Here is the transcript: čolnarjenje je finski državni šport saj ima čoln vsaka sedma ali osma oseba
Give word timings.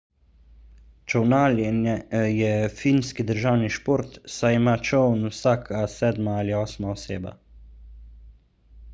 čolnarjenje 1.13 1.91
je 2.35 2.53
finski 2.79 3.25
državni 3.31 3.69
šport 3.75 4.17
saj 4.37 4.57
ima 4.59 4.73
čoln 4.89 5.21
vsaka 5.33 5.81
sedma 5.97 6.33
ali 6.45 6.55
osma 6.61 6.89
oseba 6.95 7.35